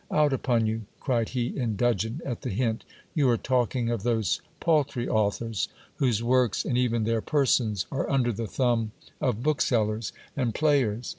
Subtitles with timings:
[0.09, 0.85] Out upon you!
[0.99, 2.85] cried he, in dudgeon at the hint.
[3.13, 8.33] You are talking of those paltry authors, whose works and even their persons are under
[8.33, 11.07] the thumb of booksellers and players.